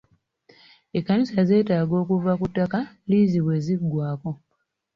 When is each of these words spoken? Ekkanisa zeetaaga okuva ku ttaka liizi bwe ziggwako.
Ekkanisa 0.97 1.39
zeetaaga 1.49 1.95
okuva 2.01 2.31
ku 2.39 2.45
ttaka 2.49 2.79
liizi 3.09 3.39
bwe 3.45 3.55
ziggwako. 3.65 4.31